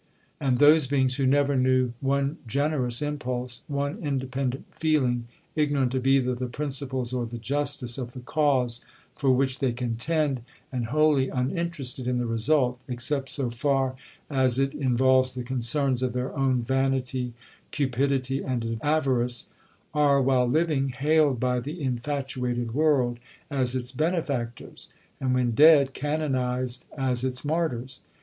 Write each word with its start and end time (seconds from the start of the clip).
And 0.39 0.57
those 0.57 0.87
beings 0.87 1.17
who 1.17 1.27
never 1.27 1.55
knew 1.55 1.93
one 1.99 2.37
generous 2.47 3.03
impulse, 3.03 3.61
one 3.67 3.99
independent 3.99 4.65
feeling, 4.75 5.27
ignorant 5.55 5.93
of 5.93 6.07
either 6.07 6.33
the 6.33 6.47
principles 6.47 7.13
or 7.13 7.27
the 7.27 7.37
justice 7.37 7.99
of 7.99 8.13
the 8.13 8.19
cause 8.21 8.83
for 9.15 9.29
which 9.29 9.59
they 9.59 9.71
contend, 9.73 10.41
and 10.71 10.87
wholly 10.87 11.29
uninterested 11.29 12.07
in 12.07 12.17
the 12.17 12.25
result, 12.25 12.83
except 12.87 13.29
so 13.29 13.51
far 13.51 13.93
as 14.27 14.57
it 14.57 14.73
involves 14.73 15.35
the 15.35 15.43
concerns 15.43 16.01
of 16.01 16.13
their 16.13 16.35
own 16.35 16.63
vanity, 16.63 17.35
cupidity, 17.69 18.41
and 18.43 18.79
avarice, 18.81 19.49
are, 19.93 20.19
while 20.19 20.47
living, 20.47 20.89
hailed 20.89 21.39
by 21.39 21.59
the 21.59 21.79
infatuated 21.79 22.73
world 22.73 23.19
as 23.51 23.75
its 23.75 23.91
benefactors, 23.91 24.89
and 25.19 25.35
when 25.35 25.51
dead, 25.51 25.93
canonized 25.93 26.87
as 26.97 27.23
its 27.23 27.45
martyrs. 27.45 28.01